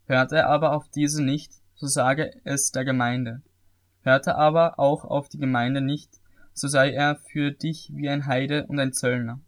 Hört 0.06 0.32
er 0.32 0.48
aber 0.48 0.74
auf 0.74 0.90
diese 0.90 1.24
nicht, 1.24 1.54
so 1.76 1.88
sage 1.88 2.32
es 2.44 2.72
der 2.72 2.86
Gemeinde. 2.86 3.42
Hört 4.02 4.28
er 4.28 4.38
aber 4.38 4.80
auch 4.80 5.06
auf 5.06 5.30
die 5.30 5.38
Gemeinde 5.38 5.82
nicht, 5.82 6.10
so 6.54 6.68
sei 6.68 6.92
er 6.92 7.16
für 7.16 7.52
dich 7.52 7.92
wie 7.94 8.10
ein 8.10 8.26
Heide 8.26 8.66
und 8.68 8.80
ein 8.80 8.94
Zöllner. 8.94 9.40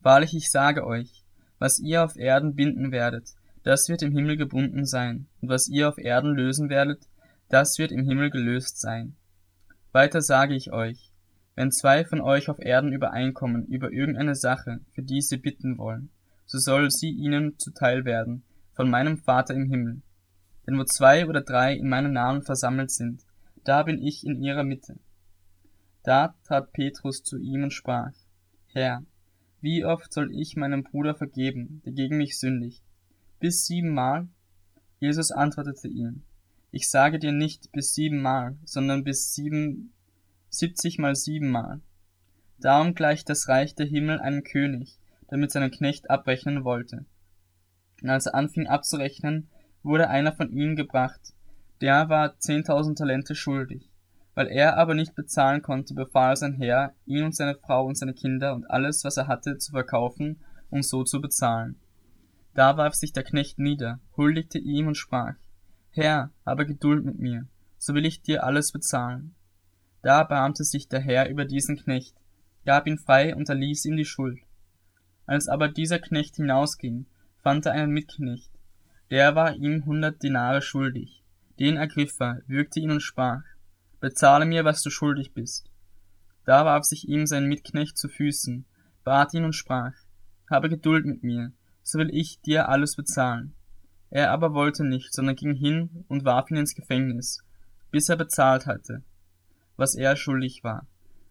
Wahrlich, 0.00 0.34
ich 0.34 0.50
sage 0.50 0.86
euch, 0.86 1.24
was 1.58 1.80
ihr 1.80 2.04
auf 2.04 2.16
Erden 2.16 2.54
binden 2.54 2.92
werdet, 2.92 3.34
das 3.64 3.88
wird 3.88 4.02
im 4.02 4.12
Himmel 4.12 4.36
gebunden 4.36 4.84
sein, 4.84 5.26
und 5.40 5.48
was 5.48 5.68
ihr 5.68 5.88
auf 5.88 5.98
Erden 5.98 6.34
lösen 6.34 6.68
werdet, 6.68 7.08
das 7.48 7.78
wird 7.78 7.92
im 7.92 8.06
Himmel 8.06 8.30
gelöst 8.30 8.80
sein. 8.80 9.16
Weiter 9.92 10.20
sage 10.20 10.54
ich 10.54 10.72
euch, 10.72 11.12
wenn 11.54 11.72
zwei 11.72 12.04
von 12.04 12.20
euch 12.20 12.48
auf 12.48 12.60
Erden 12.60 12.92
übereinkommen 12.92 13.66
über 13.66 13.90
irgendeine 13.90 14.34
Sache, 14.34 14.80
für 14.92 15.02
die 15.02 15.20
sie 15.20 15.38
bitten 15.38 15.78
wollen, 15.78 16.10
so 16.46 16.58
soll 16.58 16.90
sie 16.90 17.10
ihnen 17.10 17.58
zuteil 17.58 18.04
werden, 18.04 18.42
von 18.74 18.88
meinem 18.88 19.18
Vater 19.18 19.54
im 19.54 19.66
Himmel. 19.66 20.02
Denn 20.66 20.78
wo 20.78 20.84
zwei 20.84 21.26
oder 21.26 21.40
drei 21.40 21.74
in 21.74 21.88
meinem 21.88 22.12
Namen 22.12 22.42
versammelt 22.42 22.90
sind, 22.90 23.24
da 23.64 23.82
bin 23.82 24.00
ich 24.00 24.24
in 24.24 24.40
ihrer 24.42 24.62
Mitte. 24.62 24.98
Da 26.04 26.34
trat 26.44 26.72
Petrus 26.72 27.22
zu 27.22 27.38
ihm 27.38 27.64
und 27.64 27.72
sprach, 27.72 28.12
Herr, 28.68 29.02
wie 29.60 29.84
oft 29.84 30.12
soll 30.12 30.30
ich 30.32 30.56
meinem 30.56 30.84
Bruder 30.84 31.14
vergeben, 31.14 31.82
der 31.84 31.92
gegen 31.92 32.18
mich 32.18 32.38
sündigt? 32.38 32.82
Bis 33.40 33.66
siebenmal? 33.66 34.28
Jesus 35.00 35.32
antwortete 35.32 35.88
ihm, 35.88 36.22
ich 36.70 36.90
sage 36.90 37.18
dir 37.18 37.32
nicht 37.32 37.72
bis 37.72 37.94
siebenmal, 37.94 38.56
sondern 38.64 39.04
bis 39.04 39.32
sieben, 39.32 39.92
siebzig 40.50 40.98
mal 40.98 41.14
siebenmal. 41.16 41.80
Darum 42.60 42.94
gleicht 42.94 43.28
das 43.28 43.48
Reich 43.48 43.74
der 43.74 43.86
Himmel 43.86 44.20
einem 44.20 44.42
König, 44.42 44.98
der 45.30 45.38
mit 45.38 45.50
seinem 45.50 45.70
Knecht 45.70 46.10
abrechnen 46.10 46.64
wollte. 46.64 47.04
Und 48.02 48.10
als 48.10 48.26
er 48.26 48.34
anfing 48.34 48.66
abzurechnen, 48.66 49.48
wurde 49.82 50.10
einer 50.10 50.32
von 50.32 50.50
ihnen 50.50 50.76
gebracht, 50.76 51.34
der 51.80 52.08
war 52.08 52.38
zehntausend 52.38 52.98
Talente 52.98 53.34
schuldig. 53.34 53.90
Weil 54.34 54.48
er 54.48 54.76
aber 54.76 54.94
nicht 54.94 55.14
bezahlen 55.14 55.62
konnte, 55.62 55.94
befahl 55.94 56.36
sein 56.36 56.54
Herr, 56.54 56.94
ihn 57.06 57.24
und 57.24 57.34
seine 57.34 57.56
Frau 57.56 57.86
und 57.86 57.96
seine 57.96 58.14
Kinder 58.14 58.54
und 58.54 58.70
alles, 58.70 59.04
was 59.04 59.16
er 59.16 59.26
hatte, 59.26 59.58
zu 59.58 59.72
verkaufen 59.72 60.40
und 60.70 60.84
so 60.84 61.02
zu 61.02 61.20
bezahlen. 61.20 61.76
Da 62.54 62.76
warf 62.76 62.94
sich 62.94 63.12
der 63.12 63.24
Knecht 63.24 63.58
nieder, 63.58 64.00
huldigte 64.16 64.58
ihm 64.58 64.88
und 64.88 64.96
sprach, 64.96 65.34
Herr, 65.90 66.30
habe 66.44 66.66
Geduld 66.66 67.04
mit 67.04 67.18
mir, 67.18 67.46
so 67.78 67.94
will 67.94 68.06
ich 68.06 68.22
dir 68.22 68.44
alles 68.44 68.72
bezahlen. 68.72 69.34
Da 70.02 70.18
erbarmte 70.18 70.64
sich 70.64 70.88
der 70.88 71.00
Herr 71.00 71.28
über 71.28 71.44
diesen 71.44 71.76
Knecht, 71.76 72.14
gab 72.64 72.86
ihn 72.86 72.98
frei 72.98 73.34
und 73.34 73.48
erließ 73.48 73.84
ihm 73.84 73.96
die 73.96 74.04
Schuld. 74.04 74.40
Als 75.26 75.48
aber 75.48 75.68
dieser 75.68 75.98
Knecht 75.98 76.36
hinausging, 76.36 77.06
fand 77.42 77.66
er 77.66 77.72
einen 77.72 77.92
Mitknecht, 77.92 78.50
der 79.10 79.34
war 79.34 79.54
ihm 79.56 79.86
hundert 79.86 80.22
Dinare 80.22 80.60
schuldig. 80.60 81.22
Den 81.58 81.76
ergriff 81.76 82.20
er, 82.20 82.42
würgte 82.46 82.78
ihn 82.78 82.90
und 82.90 83.00
sprach, 83.00 83.42
bezahle 84.00 84.44
mir, 84.44 84.64
was 84.64 84.82
du 84.82 84.90
schuldig 84.90 85.32
bist. 85.32 85.70
Da 86.44 86.64
warf 86.64 86.84
sich 86.84 87.08
ihm 87.08 87.26
sein 87.26 87.46
Mitknecht 87.46 87.96
zu 87.98 88.08
Füßen, 88.08 88.64
bat 89.04 89.34
ihn 89.34 89.44
und 89.44 89.54
sprach, 89.54 89.94
habe 90.50 90.68
Geduld 90.68 91.04
mit 91.04 91.22
mir, 91.22 91.52
so 91.82 91.98
will 91.98 92.10
ich 92.12 92.40
dir 92.42 92.68
alles 92.68 92.96
bezahlen. 92.96 93.54
Er 94.10 94.30
aber 94.30 94.54
wollte 94.54 94.84
nicht, 94.84 95.12
sondern 95.12 95.36
ging 95.36 95.54
hin 95.54 96.04
und 96.08 96.24
warf 96.24 96.50
ihn 96.50 96.56
ins 96.56 96.74
Gefängnis, 96.74 97.44
bis 97.90 98.08
er 98.08 98.16
bezahlt 98.16 98.66
hatte, 98.66 99.02
was 99.76 99.94
er 99.94 100.16
schuldig 100.16 100.64
war. 100.64 100.86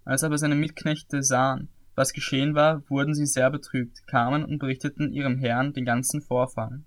Als 0.06 0.24
aber 0.24 0.38
seine 0.38 0.56
Mitknechte 0.56 1.24
sahen, 1.24 1.70
was 1.96 2.14
geschehen 2.14 2.54
war, 2.54 2.88
wurden 2.90 3.16
sie 3.16 3.26
sehr 3.26 3.50
betrübt, 3.50 4.06
kamen 4.08 4.46
und 4.46 4.60
berichteten 4.60 5.12
ihrem 5.12 5.38
Herrn 5.38 5.74
den 5.74 5.86
ganzen 5.86 6.22
Vorfall. 6.22 6.84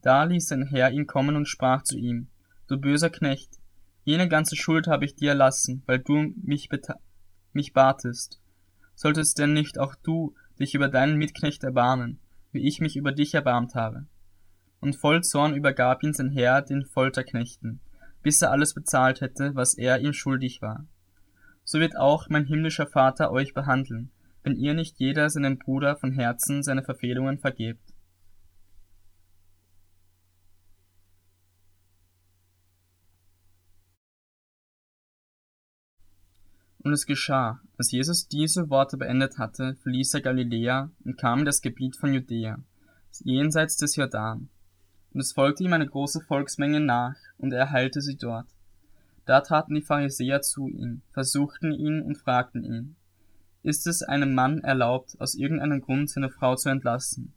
Da 0.00 0.24
ließ 0.24 0.48
sein 0.48 0.66
Herr 0.66 0.90
ihn 0.90 1.06
kommen 1.06 1.36
und 1.36 1.46
sprach 1.46 1.82
zu 1.82 1.98
ihm, 1.98 2.28
Du 2.66 2.78
böser 2.78 3.10
Knecht, 3.10 3.58
Jene 4.04 4.28
ganze 4.28 4.54
Schuld 4.54 4.86
habe 4.86 5.06
ich 5.06 5.16
dir 5.16 5.30
erlassen, 5.30 5.82
weil 5.86 5.98
du 5.98 6.34
mich, 6.42 6.68
mich 7.52 7.72
batest. 7.72 8.38
Solltest 8.94 9.38
denn 9.38 9.54
nicht 9.54 9.78
auch 9.78 9.94
du 9.94 10.34
dich 10.60 10.74
über 10.74 10.88
deinen 10.88 11.16
Mitknecht 11.16 11.64
erbarmen, 11.64 12.20
wie 12.52 12.68
ich 12.68 12.80
mich 12.80 12.96
über 12.96 13.12
dich 13.12 13.34
erbarmt 13.34 13.74
habe? 13.74 14.06
Und 14.84 14.96
voll 14.96 15.22
Zorn 15.24 15.54
übergab 15.54 16.02
ihn 16.02 16.12
sein 16.12 16.28
Herr 16.28 16.60
den 16.60 16.84
Folterknechten, 16.84 17.80
bis 18.22 18.42
er 18.42 18.50
alles 18.50 18.74
bezahlt 18.74 19.22
hätte, 19.22 19.54
was 19.54 19.72
er 19.72 20.00
ihm 20.00 20.12
schuldig 20.12 20.60
war. 20.60 20.86
So 21.64 21.80
wird 21.80 21.96
auch 21.96 22.28
mein 22.28 22.44
himmlischer 22.44 22.86
Vater 22.86 23.30
euch 23.30 23.54
behandeln, 23.54 24.10
wenn 24.42 24.56
ihr 24.56 24.74
nicht 24.74 24.98
jeder 24.98 25.30
seinem 25.30 25.56
Bruder 25.56 25.96
von 25.96 26.12
Herzen 26.12 26.62
seine 26.62 26.82
Verfehlungen 26.82 27.38
vergebt. 27.38 27.94
Und 36.80 36.92
es 36.92 37.06
geschah, 37.06 37.62
als 37.78 37.90
Jesus 37.90 38.28
diese 38.28 38.68
Worte 38.68 38.98
beendet 38.98 39.38
hatte, 39.38 39.76
verließ 39.76 40.12
er 40.12 40.20
Galiläa 40.20 40.90
und 41.06 41.16
kam 41.16 41.38
in 41.38 41.44
das 41.46 41.62
Gebiet 41.62 41.96
von 41.96 42.12
Judäa, 42.12 42.58
jenseits 43.22 43.78
des 43.78 43.96
Jordan. 43.96 44.50
Und 45.14 45.20
es 45.20 45.32
folgte 45.32 45.64
ihm 45.64 45.72
eine 45.72 45.86
große 45.86 46.20
Volksmenge 46.20 46.80
nach, 46.80 47.16
und 47.38 47.52
er 47.52 47.70
heilte 47.70 48.02
sie 48.02 48.16
dort. 48.16 48.48
Da 49.24 49.40
traten 49.40 49.74
die 49.74 49.82
Pharisäer 49.82 50.42
zu 50.42 50.68
ihm, 50.68 51.00
versuchten 51.12 51.72
ihn 51.72 52.02
und 52.02 52.18
fragten 52.18 52.62
ihn, 52.62 52.96
ist 53.64 53.86
es 53.86 54.02
einem 54.02 54.34
Mann 54.34 54.58
erlaubt, 54.58 55.18
aus 55.18 55.34
irgendeinem 55.34 55.80
Grund 55.80 56.10
seine 56.10 56.28
Frau 56.28 56.54
zu 56.54 56.68
entlassen? 56.68 57.32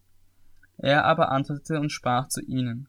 Er 0.76 1.06
aber 1.06 1.32
antwortete 1.32 1.80
und 1.80 1.90
sprach 1.90 2.28
zu 2.28 2.42
ihnen, 2.42 2.86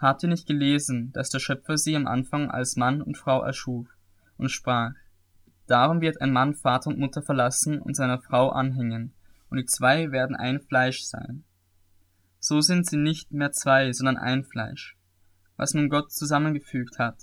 Habt 0.00 0.24
ihr 0.24 0.28
nicht 0.28 0.48
gelesen, 0.48 1.12
dass 1.12 1.30
der 1.30 1.38
Schöpfer 1.38 1.78
sie 1.78 1.94
am 1.94 2.08
Anfang 2.08 2.50
als 2.50 2.74
Mann 2.74 3.00
und 3.00 3.16
Frau 3.16 3.40
erschuf, 3.42 3.86
und 4.36 4.50
sprach, 4.50 4.94
Darum 5.68 6.00
wird 6.00 6.20
ein 6.20 6.32
Mann 6.32 6.54
Vater 6.54 6.90
und 6.90 6.98
Mutter 6.98 7.22
verlassen 7.22 7.80
und 7.80 7.94
seiner 7.94 8.18
Frau 8.18 8.48
anhängen, 8.48 9.12
und 9.48 9.58
die 9.58 9.66
zwei 9.66 10.10
werden 10.10 10.34
ein 10.34 10.60
Fleisch 10.60 11.04
sein. 11.04 11.44
So 12.52 12.60
sind 12.60 12.86
sie 12.86 12.98
nicht 12.98 13.32
mehr 13.32 13.50
zwei, 13.52 13.94
sondern 13.94 14.18
ein 14.18 14.44
Fleisch. 14.44 14.94
Was 15.56 15.72
nun 15.72 15.88
Gott 15.88 16.12
zusammengefügt 16.12 16.98
hat, 16.98 17.16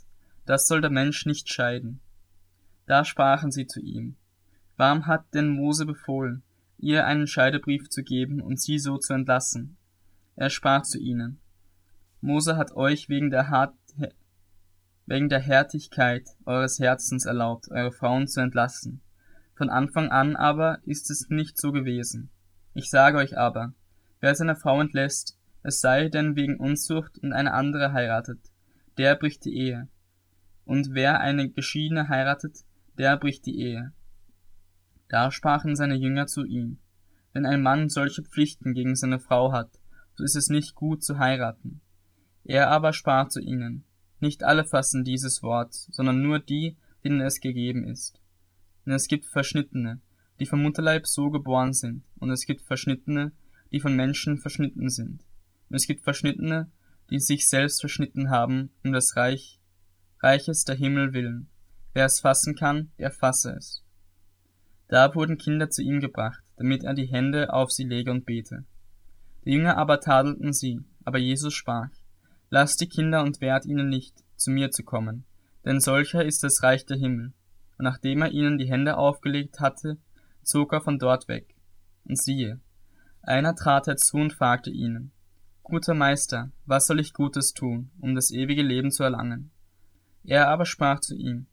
das 0.48 0.68
soll 0.68 0.82
der 0.82 0.90
Mensch 0.90 1.28
nicht 1.28 1.54
scheiden. 1.54 2.00
Da 2.88 3.06
sprachen 3.06 3.52
sie 3.52 3.68
zu 3.68 3.80
ihm, 3.80 4.16
Warum 4.76 5.06
hat 5.06 5.32
denn 5.36 5.50
Mose 5.50 5.86
befohlen, 5.86 6.42
ihr 6.80 7.06
einen 7.06 7.28
Scheidebrief 7.28 7.92
zu 7.92 8.02
geben 8.02 8.42
und 8.42 8.60
sie 8.60 8.80
so 8.80 8.98
zu 8.98 9.14
entlassen? 9.14 9.78
Er 10.36 10.50
sprach 10.50 10.82
zu 10.82 10.98
ihnen, 10.98 11.40
Mose 12.22 12.58
hat 12.58 12.72
euch 12.72 13.08
wegen 13.08 13.30
der 13.30 13.52
Hart 13.52 13.76
wegen 15.06 15.30
der 15.30 15.42
Härtigkeit 15.42 16.28
eures 16.46 16.80
Herzens 16.80 17.28
erlaubt, 17.28 17.70
eure 17.70 17.92
Frauen 17.92 18.28
zu 18.28 18.42
entlassen. 18.42 19.04
Von 19.54 19.70
Anfang 19.70 20.10
an 20.10 20.36
aber 20.36 20.80
ist 20.86 21.12
es 21.12 21.30
nicht 21.30 21.60
so 21.60 21.72
gewesen. 21.72 22.32
Ich 22.74 22.90
sage 22.90 23.20
euch 23.20 23.38
aber, 23.38 23.76
wer 24.20 24.36
seine 24.36 24.56
Frau 24.56 24.82
entlässt, 24.82 25.38
es 25.64 25.82
sei 25.82 26.10
denn 26.10 26.36
wegen 26.36 26.58
Unzucht 26.58 27.18
und 27.20 27.34
eine 27.34 27.54
andere 27.54 27.94
heiratet, 27.94 28.40
der 28.98 29.16
bricht 29.16 29.46
die 29.46 29.56
Ehe. 29.56 29.88
Und 30.66 30.94
wer 30.94 31.20
eine 31.20 31.50
Geschiedene 31.50 32.10
heiratet, 32.10 32.60
der 32.98 33.18
bricht 33.18 33.46
die 33.46 33.60
Ehe. 33.60 33.94
Da 35.08 35.32
sprachen 35.32 35.76
seine 35.76 35.96
Jünger 35.96 36.28
zu 36.28 36.46
ihm, 36.46 36.80
wenn 37.34 37.46
ein 37.46 37.62
Mann 37.62 37.90
solche 37.90 38.24
Pflichten 38.24 38.74
gegen 38.74 38.96
seine 38.96 39.20
Frau 39.20 39.52
hat, 39.52 39.80
so 40.16 40.24
ist 40.24 40.36
es 40.36 40.50
nicht 40.50 40.76
gut 40.76 41.04
zu 41.04 41.18
heiraten. 41.18 41.82
Er 42.44 42.70
aber 42.70 42.94
sprach 42.94 43.30
zu 43.30 43.40
ihnen, 43.40 43.86
nicht 44.20 44.44
alle 44.44 44.66
fassen 44.66 45.04
dieses 45.04 45.42
Wort, 45.44 45.74
sondern 45.74 46.22
nur 46.22 46.40
die, 46.40 46.78
denen 47.04 47.22
es 47.22 47.40
gegeben 47.40 47.88
ist. 47.88 48.22
Denn 48.86 48.94
es 48.94 49.08
gibt 49.08 49.26
Verschnittene, 49.26 50.02
die 50.40 50.46
vom 50.46 50.62
Mutterleib 50.62 51.08
so 51.08 51.30
geboren 51.30 51.74
sind, 51.74 52.04
und 52.18 52.32
es 52.32 52.46
gibt 52.46 52.62
Verschnittene, 52.62 53.32
die 53.72 53.80
von 53.80 53.96
Menschen 53.96 54.38
verschnitten 54.38 54.90
sind. 54.90 55.26
Und 55.70 55.76
es 55.76 55.88
gibt 55.88 56.04
Verschnittene, 56.04 56.72
die 57.10 57.20
sich 57.20 57.48
selbst 57.48 57.80
verschnitten 57.80 58.30
haben, 58.30 58.72
um 58.84 58.92
das 58.92 59.16
Reich, 59.16 59.60
Reiches 60.22 60.64
der 60.64 60.76
Himmel 60.76 61.14
willen. 61.14 61.48
Wer 61.94 62.06
es 62.06 62.20
fassen 62.20 62.56
kann, 62.56 62.92
der 63.00 63.12
fasse 63.12 63.56
es. 63.58 63.84
Da 64.88 65.14
wurden 65.16 65.38
Kinder 65.38 65.70
zu 65.70 65.82
ihm 65.82 66.00
gebracht, 66.00 66.44
damit 66.58 66.84
er 66.84 66.94
die 66.94 67.06
Hände 67.06 67.54
auf 67.54 67.72
sie 67.72 67.86
lege 67.86 68.12
und 68.12 68.26
bete. 68.26 68.66
Die 69.46 69.52
Jünger 69.52 69.78
aber 69.78 70.00
tadelten 70.00 70.52
sie, 70.52 70.82
aber 71.06 71.20
Jesus 71.20 71.54
sprach, 71.54 71.90
Lasst 72.50 72.82
die 72.82 72.90
Kinder 72.90 73.24
und 73.24 73.42
wehrt 73.42 73.66
ihnen 73.66 73.90
nicht, 73.90 74.24
zu 74.36 74.50
mir 74.50 74.72
zu 74.72 74.84
kommen, 74.84 75.26
denn 75.66 75.80
solcher 75.80 76.26
ist 76.26 76.44
das 76.44 76.64
Reich 76.64 76.86
der 76.86 76.98
Himmel. 76.98 77.34
Und 77.78 77.84
nachdem 77.84 78.24
er 78.24 78.32
ihnen 78.32 78.58
die 78.58 78.70
Hände 78.70 78.98
aufgelegt 78.98 79.60
hatte, 79.60 79.98
zog 80.44 80.74
er 80.74 80.82
von 80.82 80.98
dort 80.98 81.28
weg. 81.28 81.56
Und 82.06 82.20
siehe, 82.20 82.60
einer 83.30 83.56
trat 83.56 83.88
herzu 83.88 84.18
und 84.18 84.34
fragte 84.34 84.72
ihnen, 84.72 85.12
Guter 85.64 85.94
Meister, 85.94 86.52
was 86.66 86.88
soll 86.88 87.00
ich 87.00 87.14
Gutes 87.14 87.54
tun, 87.54 87.92
um 88.00 88.16
das 88.16 88.32
ewige 88.32 88.64
Leben 88.64 88.92
zu 88.92 89.04
erlangen? 89.04 89.52
Er 90.24 90.48
aber 90.48 90.66
sprach 90.66 91.00
zu 91.00 91.16
ihm, 91.16 91.46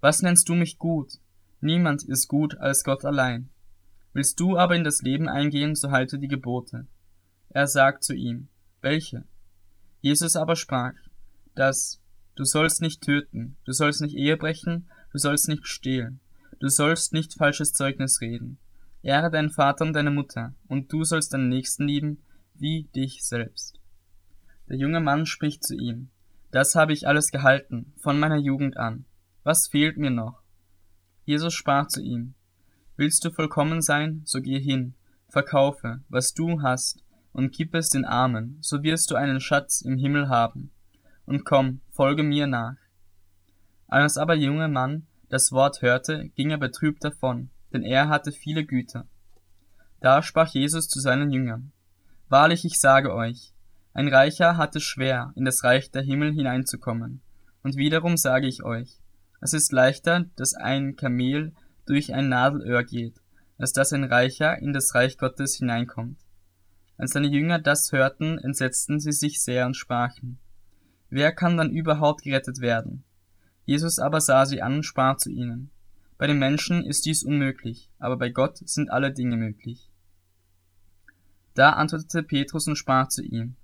Was 0.00 0.22
nennst 0.22 0.48
du 0.48 0.54
mich 0.54 0.78
gut? 0.78 1.14
Niemand 1.60 2.04
ist 2.04 2.28
gut 2.28 2.56
als 2.58 2.84
Gott 2.84 3.04
allein. 3.04 3.50
Willst 4.12 4.38
du 4.38 4.56
aber 4.56 4.76
in 4.76 4.84
das 4.84 5.02
Leben 5.02 5.28
eingehen, 5.28 5.74
so 5.74 5.90
halte 5.90 6.18
die 6.18 6.28
Gebote. 6.28 6.86
Er 7.48 7.66
sagt 7.66 8.04
zu 8.04 8.14
ihm, 8.14 8.48
Welche? 8.80 9.24
Jesus 10.00 10.36
aber 10.36 10.54
sprach, 10.54 10.94
dass 11.56 12.00
du 12.36 12.44
sollst 12.44 12.82
nicht 12.82 13.02
töten, 13.02 13.56
du 13.64 13.72
sollst 13.72 14.00
nicht 14.00 14.14
Ehe 14.14 14.36
brechen, 14.36 14.88
du 15.10 15.18
sollst 15.18 15.48
nicht 15.48 15.66
stehlen, 15.66 16.20
du 16.60 16.68
sollst 16.68 17.12
nicht 17.12 17.34
falsches 17.34 17.72
Zeugnis 17.72 18.20
reden, 18.20 18.58
ehre 19.06 19.30
deinen 19.30 19.50
Vater 19.50 19.84
und 19.84 19.92
deine 19.92 20.10
Mutter, 20.10 20.52
und 20.66 20.92
du 20.92 21.04
sollst 21.04 21.32
deinen 21.32 21.48
Nächsten 21.48 21.86
lieben 21.86 22.24
wie 22.54 22.88
dich 22.94 23.24
selbst. 23.24 23.80
Der 24.68 24.76
junge 24.76 25.00
Mann 25.00 25.26
spricht 25.26 25.62
zu 25.62 25.76
ihm, 25.76 26.10
das 26.50 26.74
habe 26.74 26.92
ich 26.92 27.06
alles 27.06 27.30
gehalten, 27.30 27.92
von 27.98 28.18
meiner 28.18 28.36
Jugend 28.36 28.76
an. 28.76 29.04
Was 29.44 29.68
fehlt 29.68 29.96
mir 29.96 30.10
noch? 30.10 30.42
Jesus 31.24 31.54
sprach 31.54 31.86
zu 31.86 32.02
ihm, 32.02 32.34
Willst 32.96 33.24
du 33.24 33.30
vollkommen 33.30 33.80
sein, 33.80 34.22
so 34.24 34.40
geh 34.40 34.58
hin, 34.58 34.94
verkaufe, 35.28 36.00
was 36.08 36.34
du 36.34 36.62
hast, 36.62 37.04
und 37.32 37.52
gib 37.52 37.74
es 37.74 37.90
den 37.90 38.04
Armen, 38.04 38.58
so 38.60 38.82
wirst 38.82 39.10
du 39.10 39.14
einen 39.14 39.40
Schatz 39.40 39.82
im 39.82 39.98
Himmel 39.98 40.28
haben. 40.28 40.72
Und 41.26 41.44
komm, 41.44 41.80
folge 41.90 42.22
mir 42.22 42.46
nach. 42.46 42.76
Als 43.86 44.16
aber 44.16 44.34
junge 44.34 44.68
Mann 44.68 45.06
das 45.28 45.52
Wort 45.52 45.82
hörte, 45.82 46.30
ging 46.34 46.50
er 46.50 46.58
betrübt 46.58 47.04
davon, 47.04 47.50
denn 47.72 47.82
er 47.82 48.08
hatte 48.08 48.32
viele 48.32 48.64
Güter. 48.64 49.06
Da 50.00 50.22
sprach 50.22 50.48
Jesus 50.48 50.88
zu 50.88 51.00
seinen 51.00 51.30
Jüngern, 51.30 51.72
Wahrlich, 52.28 52.64
ich 52.64 52.80
sage 52.80 53.14
euch, 53.14 53.52
ein 53.92 54.08
Reicher 54.08 54.56
hat 54.56 54.76
es 54.76 54.82
schwer, 54.82 55.32
in 55.36 55.44
das 55.44 55.64
Reich 55.64 55.90
der 55.90 56.02
Himmel 56.02 56.32
hineinzukommen. 56.32 57.22
Und 57.62 57.76
wiederum 57.76 58.16
sage 58.16 58.46
ich 58.46 58.62
euch, 58.62 59.00
es 59.40 59.52
ist 59.52 59.72
leichter, 59.72 60.26
dass 60.36 60.54
ein 60.54 60.96
Kamel 60.96 61.54
durch 61.86 62.12
ein 62.12 62.28
Nadelöhr 62.28 62.84
geht, 62.84 63.14
als 63.58 63.72
dass 63.72 63.92
ein 63.92 64.04
Reicher 64.04 64.58
in 64.58 64.72
das 64.72 64.94
Reich 64.94 65.18
Gottes 65.18 65.56
hineinkommt. 65.56 66.18
Als 66.98 67.12
seine 67.12 67.28
Jünger 67.28 67.58
das 67.58 67.92
hörten, 67.92 68.38
entsetzten 68.38 69.00
sie 69.00 69.12
sich 69.12 69.42
sehr 69.42 69.66
und 69.66 69.76
sprachen, 69.76 70.38
Wer 71.08 71.32
kann 71.32 71.56
dann 71.56 71.70
überhaupt 71.70 72.22
gerettet 72.22 72.60
werden? 72.60 73.04
Jesus 73.64 73.98
aber 73.98 74.20
sah 74.20 74.44
sie 74.44 74.62
an 74.62 74.76
und 74.76 74.82
sprach 74.82 75.16
zu 75.16 75.30
ihnen, 75.30 75.70
Bei 76.18 76.26
den 76.26 76.38
Menschen 76.38 76.84
ist 76.84 77.04
dies 77.04 77.22
unmöglich, 77.22 77.90
aber 77.98 78.16
bei 78.16 78.30
Gott 78.30 78.58
sind 78.68 78.90
alle 78.90 79.12
Dinge 79.12 79.36
möglich. 79.36 79.90
Da 81.54 81.70
antwortete 81.70 82.22
Petrus 82.22 82.66
und 82.66 82.76
sprach 82.76 83.08
zu 83.08 83.22
ihm, 83.22 83.56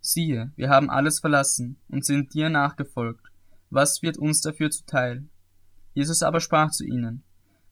Siehe, 0.00 0.52
wir 0.56 0.68
haben 0.68 0.90
alles 0.90 1.20
verlassen 1.20 1.76
und 1.88 2.04
sind 2.04 2.34
dir 2.34 2.48
nachgefolgt. 2.48 3.24
Was 3.70 4.02
wird 4.02 4.18
uns 4.18 4.40
dafür 4.40 4.70
zuteil? 4.70 5.28
Jesus 5.94 6.22
aber 6.22 6.40
sprach 6.40 6.70
zu 6.70 6.84
ihnen, 6.84 7.22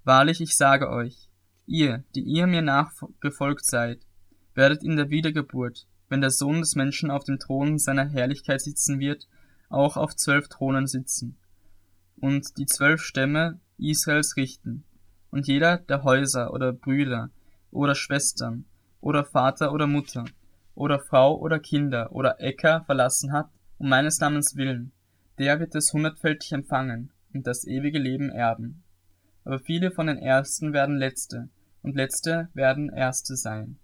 Wahrlich, 0.05 0.41
ich 0.41 0.57
sage 0.57 0.89
euch, 0.89 1.29
ihr, 1.67 2.05
die 2.15 2.23
ihr 2.23 2.47
mir 2.47 2.63
nachgefolgt 2.63 3.65
seid, 3.65 4.07
werdet 4.55 4.83
in 4.83 4.97
der 4.97 5.11
Wiedergeburt, 5.11 5.87
wenn 6.09 6.21
der 6.21 6.31
Sohn 6.31 6.61
des 6.61 6.77
Menschen 6.77 7.11
auf 7.11 7.25
dem 7.25 7.39
Thron 7.39 7.79
seiner 7.79 8.09
Herrlichkeit 8.09 8.61
sitzen 8.61 9.01
wird, 9.01 9.29
auch 9.69 9.97
auf 9.97 10.15
zwölf 10.17 10.49
Thronen 10.49 10.87
sitzen 10.87 11.37
und 12.17 12.59
die 12.59 12.67
zwölf 12.67 13.03
Stämme 13.03 13.61
Israels 13.81 14.37
richten. 14.37 14.85
Und 15.31 15.47
jeder, 15.47 15.79
der 15.79 16.03
Häuser 16.03 16.53
oder 16.53 16.73
Brüder 16.73 17.31
oder 17.71 17.95
Schwestern 17.95 18.65
oder 19.01 19.25
Vater 19.25 19.73
oder 19.73 19.87
Mutter 19.87 20.25
oder 20.75 20.99
Frau 20.99 21.39
oder 21.39 21.59
Kinder 21.59 22.13
oder 22.13 22.41
Äcker 22.41 22.83
verlassen 22.85 23.33
hat, 23.33 23.49
um 23.79 23.89
meines 23.89 24.21
Namens 24.21 24.57
willen, 24.57 24.93
der 25.39 25.61
wird 25.61 25.75
es 25.75 25.93
hundertfältig 25.93 26.53
empfangen 26.53 27.11
und 27.33 27.47
das 27.47 27.67
ewige 27.67 27.99
Leben 27.99 28.31
erben. 28.31 28.83
Aber 29.45 29.59
viele 29.59 29.91
von 29.91 30.07
den 30.07 30.19
Ersten 30.19 30.73
werden 30.73 30.97
Letzte, 30.97 31.49
und 31.83 31.97
Letzte 31.97 32.49
werden 32.53 32.91
Erste 32.91 33.37
sein. 33.37 33.79